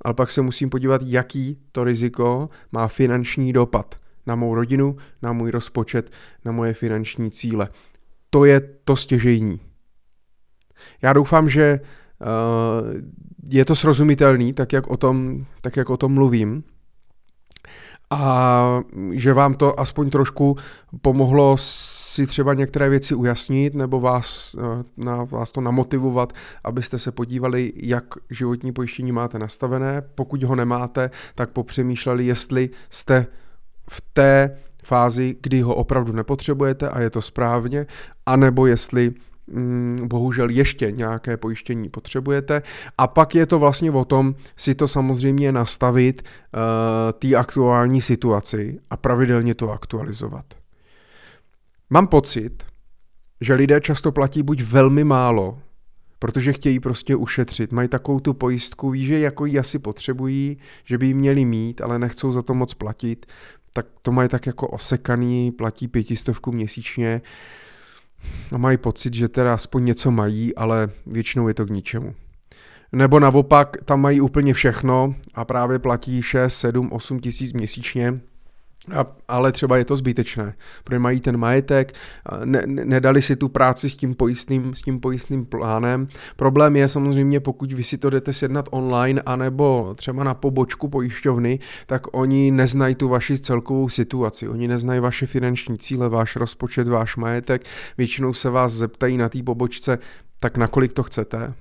ale 0.00 0.14
pak 0.14 0.30
se 0.30 0.42
musím 0.42 0.70
podívat, 0.70 1.00
jaký 1.04 1.58
to 1.72 1.84
riziko 1.84 2.48
má 2.72 2.88
finanční 2.88 3.52
dopad 3.52 3.94
na 4.26 4.34
mou 4.34 4.54
rodinu, 4.54 4.96
na 5.22 5.32
můj 5.32 5.50
rozpočet, 5.50 6.10
na 6.44 6.52
moje 6.52 6.74
finanční 6.74 7.30
cíle. 7.30 7.68
To 8.30 8.44
je 8.44 8.60
to 8.60 8.96
stěžejní. 8.96 9.60
Já 11.02 11.12
doufám, 11.12 11.48
že 11.48 11.80
uh, 11.80 13.00
je 13.50 13.64
to 13.64 13.74
srozumitelný, 13.74 14.52
tak 14.52 14.72
jak 14.72 14.86
o 14.86 14.96
tom, 14.96 15.44
tak 15.60 15.76
jak 15.76 15.90
o 15.90 15.96
tom 15.96 16.14
mluvím 16.14 16.64
a 18.10 18.82
že 19.12 19.32
vám 19.32 19.54
to 19.54 19.80
aspoň 19.80 20.10
trošku 20.10 20.56
pomohlo 21.00 21.56
si 21.58 22.26
třeba 22.26 22.54
některé 22.54 22.88
věci 22.88 23.14
ujasnit 23.14 23.74
nebo 23.74 24.00
vás, 24.00 24.56
eh, 24.58 24.84
na, 24.96 25.24
vás 25.24 25.50
to 25.50 25.60
namotivovat, 25.60 26.32
abyste 26.64 26.98
se 26.98 27.12
podívali, 27.12 27.72
jak 27.76 28.04
životní 28.30 28.72
pojištění 28.72 29.12
máte 29.12 29.38
nastavené. 29.38 30.02
Pokud 30.14 30.42
ho 30.42 30.54
nemáte, 30.54 31.10
tak 31.34 31.50
popřemýšleli, 31.50 32.26
jestli 32.26 32.70
jste 32.90 33.26
v 33.90 34.00
té 34.12 34.58
fázi, 34.84 35.36
kdy 35.40 35.60
ho 35.60 35.74
opravdu 35.74 36.12
nepotřebujete 36.12 36.88
a 36.88 37.00
je 37.00 37.10
to 37.10 37.22
správně, 37.22 37.86
anebo 38.26 38.66
jestli 38.66 39.12
bohužel 40.02 40.50
ještě 40.50 40.90
nějaké 40.90 41.36
pojištění 41.36 41.88
potřebujete. 41.88 42.62
A 42.98 43.06
pak 43.06 43.34
je 43.34 43.46
to 43.46 43.58
vlastně 43.58 43.90
o 43.90 44.04
tom 44.04 44.34
si 44.56 44.74
to 44.74 44.88
samozřejmě 44.88 45.52
nastavit 45.52 46.22
uh, 46.22 46.60
té 47.12 47.34
aktuální 47.34 48.00
situaci 48.00 48.78
a 48.90 48.96
pravidelně 48.96 49.54
to 49.54 49.70
aktualizovat. 49.70 50.44
Mám 51.90 52.06
pocit, 52.06 52.64
že 53.40 53.54
lidé 53.54 53.80
často 53.80 54.12
platí 54.12 54.42
buď 54.42 54.62
velmi 54.62 55.04
málo, 55.04 55.58
protože 56.18 56.52
chtějí 56.52 56.80
prostě 56.80 57.16
ušetřit. 57.16 57.72
Mají 57.72 57.88
takovou 57.88 58.20
tu 58.20 58.34
pojistku, 58.34 58.90
ví, 58.90 59.06
že 59.06 59.18
jako 59.18 59.46
ji 59.46 59.58
asi 59.58 59.78
potřebují, 59.78 60.56
že 60.84 60.98
by 60.98 61.06
ji 61.06 61.14
měli 61.14 61.44
mít, 61.44 61.80
ale 61.80 61.98
nechcou 61.98 62.32
za 62.32 62.42
to 62.42 62.54
moc 62.54 62.74
platit, 62.74 63.26
tak 63.72 63.86
to 64.02 64.12
mají 64.12 64.28
tak 64.28 64.46
jako 64.46 64.68
osekaný, 64.68 65.52
platí 65.52 65.88
pětistovku 65.88 66.52
měsíčně 66.52 67.20
a 68.52 68.58
mají 68.58 68.78
pocit, 68.78 69.14
že 69.14 69.28
teda 69.28 69.54
aspoň 69.54 69.84
něco 69.84 70.10
mají, 70.10 70.54
ale 70.54 70.88
většinou 71.06 71.48
je 71.48 71.54
to 71.54 71.66
k 71.66 71.70
ničemu. 71.70 72.14
Nebo 72.92 73.20
naopak, 73.20 73.76
tam 73.84 74.00
mají 74.00 74.20
úplně 74.20 74.54
všechno 74.54 75.14
a 75.34 75.44
právě 75.44 75.78
platí 75.78 76.22
6, 76.22 76.56
7, 76.56 76.92
8 76.92 77.20
tisíc 77.20 77.52
měsíčně, 77.52 78.20
a, 78.92 79.06
ale 79.28 79.52
třeba 79.52 79.76
je 79.76 79.84
to 79.84 79.96
zbytečné, 79.96 80.54
protože 80.84 80.98
mají 80.98 81.20
ten 81.20 81.36
majetek, 81.36 81.92
ne, 82.44 82.62
nedali 82.66 83.22
si 83.22 83.36
tu 83.36 83.48
práci 83.48 83.90
s 83.90 83.96
tím 83.96 84.14
pojistným, 84.14 84.74
s 84.74 84.82
tím 84.82 85.00
pojistným 85.00 85.46
plánem. 85.46 86.08
Problém 86.36 86.76
je 86.76 86.88
samozřejmě, 86.88 87.40
pokud 87.40 87.72
vy 87.72 87.84
si 87.84 87.98
to 87.98 88.10
jdete 88.10 88.32
sjednat 88.32 88.68
online, 88.70 89.22
anebo 89.26 89.94
třeba 89.96 90.24
na 90.24 90.34
pobočku 90.34 90.88
pojišťovny, 90.88 91.58
tak 91.86 92.16
oni 92.16 92.50
neznají 92.50 92.94
tu 92.94 93.08
vaši 93.08 93.38
celkovou 93.38 93.88
situaci, 93.88 94.48
oni 94.48 94.68
neznají 94.68 95.00
vaše 95.00 95.26
finanční 95.26 95.78
cíle, 95.78 96.08
váš 96.08 96.36
rozpočet, 96.36 96.88
váš 96.88 97.16
majetek, 97.16 97.64
většinou 97.98 98.32
se 98.32 98.50
vás 98.50 98.72
zeptají 98.72 99.16
na 99.16 99.28
té 99.28 99.42
pobočce, 99.42 99.98
tak 100.40 100.56
nakolik 100.56 100.92
to 100.92 101.02
chcete? 101.02 101.54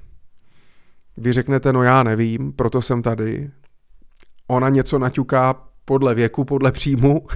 Vy 1.18 1.34
řeknete, 1.34 1.74
no 1.74 1.84
já 1.84 2.04
nevím, 2.04 2.54
proto 2.54 2.82
jsem 2.82 3.02
tady. 3.02 3.52
Ona 4.48 4.70
něco 4.70 5.00
naťuká, 5.00 5.73
podle 5.86 6.16
věku, 6.16 6.46
podle 6.46 6.72
příjmu, 6.72 7.28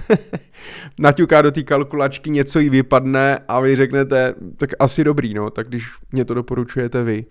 naťuká 0.98 1.42
do 1.42 1.50
té 1.50 1.62
kalkulačky, 1.62 2.30
něco 2.30 2.58
jí 2.58 2.70
vypadne 2.70 3.38
a 3.48 3.60
vy 3.60 3.76
řeknete, 3.76 4.34
tak 4.56 4.70
asi 4.78 5.04
dobrý, 5.04 5.34
no, 5.34 5.50
tak 5.50 5.68
když 5.68 5.88
mě 6.12 6.24
to 6.24 6.34
doporučujete 6.34 7.02
vy. 7.02 7.24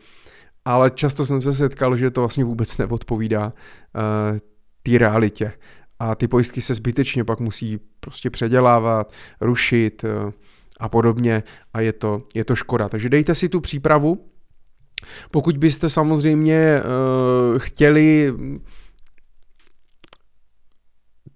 Ale 0.66 0.90
často 0.90 1.26
jsem 1.26 1.42
se 1.42 1.54
setkal, 1.54 1.96
že 1.96 2.12
to 2.12 2.22
vlastně 2.22 2.44
vůbec 2.44 2.78
neodpovídá 2.78 3.46
uh, 3.46 4.38
té 4.84 4.98
realitě. 4.98 5.54
A 6.00 6.16
ty 6.16 6.28
pojistky 6.28 6.62
se 6.62 6.74
zbytečně 6.74 7.24
pak 7.24 7.40
musí 7.40 7.80
prostě 8.00 8.30
předělávat, 8.30 9.14
rušit 9.42 10.04
uh, 10.04 10.32
a 10.80 10.90
podobně 10.90 11.44
a 11.74 11.82
je 11.82 11.94
to, 11.94 12.24
je 12.36 12.46
to 12.46 12.56
škoda. 12.56 12.90
Takže 12.90 13.10
dejte 13.10 13.36
si 13.36 13.50
tu 13.50 13.62
přípravu. 13.62 14.26
Pokud 15.32 15.58
byste 15.58 15.90
samozřejmě 15.90 16.82
uh, 16.82 17.60
chtěli 17.60 18.34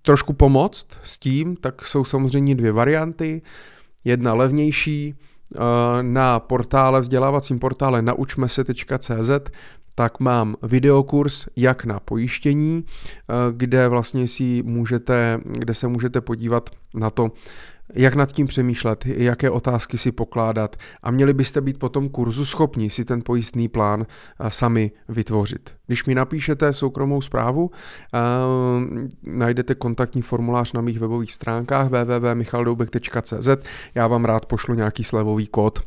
trošku 0.02 0.34
pomoct 0.34 0.88
s 1.04 1.18
tím, 1.18 1.56
tak 1.56 1.86
jsou 1.86 2.04
samozřejmě 2.04 2.56
dvě 2.56 2.72
varianty. 2.72 3.42
Jedna 4.04 4.34
levnější, 4.34 5.16
eh, 5.16 5.60
na 6.02 6.40
portále, 6.40 7.02
vzdělávacím 7.02 7.60
portále 7.60 8.02
naučmese.cz 8.02 9.32
tak 9.96 10.20
mám 10.20 10.56
videokurs 10.64 11.48
jak 11.56 11.86
na 11.86 12.00
pojištění, 12.00 12.86
eh, 12.86 13.34
kde 13.52 13.88
vlastně 13.88 14.28
si 14.28 14.64
můžete, 14.66 15.40
kde 15.46 15.74
se 15.74 15.88
můžete 15.88 16.22
podívat 16.22 16.70
na 16.94 17.10
to, 17.10 17.32
jak 17.94 18.16
nad 18.16 18.32
tím 18.32 18.48
přemýšlet, 18.48 19.06
jaké 19.06 19.50
otázky 19.50 19.98
si 19.98 20.12
pokládat 20.12 20.76
a 21.04 21.12
měli 21.12 21.34
byste 21.34 21.62
být 21.62 21.80
po 21.80 21.90
tom 21.90 22.10
kurzu 22.10 22.46
schopni 22.46 22.90
si 22.90 23.06
ten 23.06 23.22
pojistný 23.26 23.68
plán 23.68 24.06
sami 24.50 24.92
vytvořit. 25.10 25.70
Když 25.88 26.06
mi 26.06 26.16
napíšete 26.16 26.74
soukromou 26.74 27.22
zprávu, 27.22 27.72
najdete 29.24 29.76
kontaktní 29.76 30.22
formulář 30.22 30.74
na 30.74 30.82
mých 30.82 31.00
webových 31.00 31.34
stránkách 31.34 31.88
www.michaldoubek.cz, 31.88 33.50
já 33.96 34.08
vám 34.08 34.26
rád 34.26 34.46
pošlu 34.46 34.74
nějaký 34.74 35.04
slevový 35.04 35.48
kód, 35.48 35.80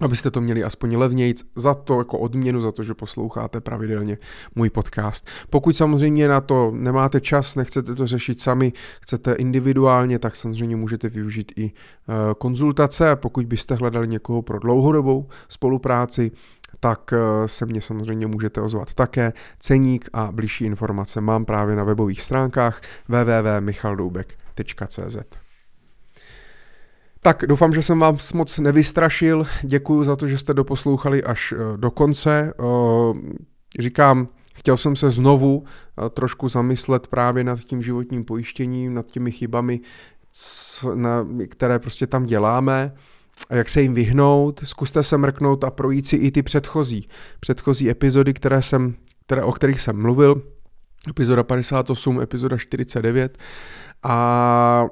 abyste 0.00 0.30
to 0.30 0.40
měli 0.40 0.64
aspoň 0.64 0.96
levnějc 0.96 1.42
za 1.56 1.74
to 1.74 1.98
jako 1.98 2.18
odměnu, 2.18 2.60
za 2.60 2.72
to, 2.72 2.82
že 2.82 2.94
posloucháte 2.94 3.60
pravidelně 3.60 4.18
můj 4.54 4.70
podcast. 4.70 5.26
Pokud 5.50 5.76
samozřejmě 5.76 6.28
na 6.28 6.40
to 6.40 6.72
nemáte 6.74 7.20
čas, 7.20 7.56
nechcete 7.56 7.94
to 7.94 8.06
řešit 8.06 8.40
sami, 8.40 8.72
chcete 9.00 9.32
individuálně, 9.32 10.18
tak 10.18 10.36
samozřejmě 10.36 10.76
můžete 10.76 11.08
využít 11.08 11.52
i 11.56 11.72
eh, 11.72 12.12
konzultace. 12.38 13.16
Pokud 13.16 13.46
byste 13.46 13.74
hledali 13.74 14.08
někoho 14.08 14.42
pro 14.42 14.58
dlouhodobou 14.58 15.28
spolupráci, 15.48 16.30
tak 16.80 17.12
eh, 17.12 17.18
se 17.48 17.66
mě 17.66 17.80
samozřejmě 17.80 18.26
můžete 18.26 18.60
ozvat 18.60 18.94
také. 18.94 19.32
Ceník 19.58 20.08
a 20.12 20.32
blížší 20.32 20.64
informace 20.64 21.20
mám 21.20 21.44
právě 21.44 21.76
na 21.76 21.84
webových 21.84 22.22
stránkách 22.22 22.80
www.michaldoubek.cz. 23.08 25.43
Tak 27.26 27.44
doufám, 27.48 27.72
že 27.72 27.82
jsem 27.82 27.98
vám 27.98 28.18
moc 28.34 28.58
nevystrašil. 28.58 29.46
Děkuji 29.62 30.04
za 30.04 30.16
to, 30.16 30.26
že 30.26 30.38
jste 30.38 30.54
doposlouchali 30.54 31.24
až 31.24 31.54
eh, 31.56 31.76
do 31.76 31.90
konce. 31.90 32.52
Eh, 32.60 32.62
říkám, 33.78 34.28
chtěl 34.54 34.76
jsem 34.76 34.96
se 34.96 35.10
znovu 35.10 35.64
eh, 35.64 36.10
trošku 36.10 36.48
zamyslet 36.48 37.06
právě 37.06 37.44
nad 37.44 37.58
tím 37.58 37.82
životním 37.82 38.24
pojištěním, 38.24 38.94
nad 38.94 39.06
těmi 39.06 39.32
chybami, 39.32 39.80
které 41.48 41.78
prostě 41.78 42.06
tam 42.06 42.24
děláme. 42.24 42.94
a 43.50 43.54
jak 43.54 43.68
se 43.68 43.82
jim 43.82 43.94
vyhnout. 43.94 44.60
Zkuste 44.64 45.02
se 45.02 45.18
mrknout 45.18 45.64
a 45.64 45.70
projít 45.70 46.06
si 46.06 46.16
i 46.16 46.30
ty 46.30 46.42
předchozí, 46.42 47.08
předchozí 47.40 47.90
epizody, 47.90 48.34
které 48.34 48.62
jsem, 48.62 48.94
které, 49.26 49.42
o 49.42 49.52
kterých 49.52 49.80
jsem 49.80 50.02
mluvil, 50.02 50.42
epizoda 51.08 51.42
58, 51.42 52.20
epizoda 52.20 52.56
49 52.56 53.38
a 54.02 54.86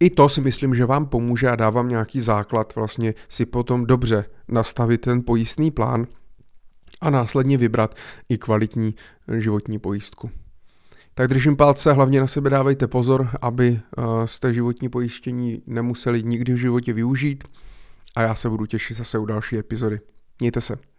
i 0.00 0.10
to 0.10 0.28
si 0.28 0.40
myslím, 0.40 0.74
že 0.74 0.84
vám 0.84 1.06
pomůže 1.06 1.50
a 1.50 1.56
dávám 1.56 1.88
nějaký 1.88 2.20
základ 2.20 2.74
vlastně 2.74 3.14
si 3.28 3.46
potom 3.46 3.86
dobře 3.86 4.24
nastavit 4.48 5.00
ten 5.00 5.22
pojistný 5.22 5.70
plán 5.70 6.06
a 7.00 7.10
následně 7.10 7.58
vybrat 7.58 7.94
i 8.28 8.38
kvalitní 8.38 8.94
životní 9.38 9.78
pojistku. 9.78 10.30
Tak 11.14 11.28
držím 11.28 11.56
palce, 11.56 11.92
hlavně 11.92 12.20
na 12.20 12.26
sebe 12.26 12.50
dávejte 12.50 12.86
pozor, 12.86 13.30
aby 13.40 13.80
jste 14.24 14.52
životní 14.52 14.88
pojištění 14.88 15.62
nemuseli 15.66 16.22
nikdy 16.22 16.52
v 16.52 16.56
životě 16.56 16.92
využít 16.92 17.44
a 18.16 18.22
já 18.22 18.34
se 18.34 18.48
budu 18.48 18.66
těšit 18.66 18.96
zase 18.96 19.18
u 19.18 19.24
další 19.24 19.58
epizody. 19.58 20.00
Mějte 20.40 20.60
se. 20.60 20.93